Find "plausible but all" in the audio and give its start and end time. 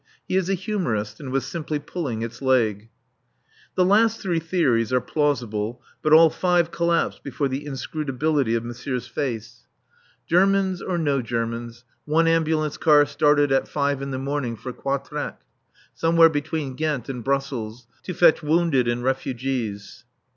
4.99-6.31